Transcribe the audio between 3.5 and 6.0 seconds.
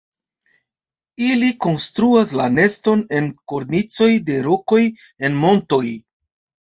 kornicoj de rokoj en montoj.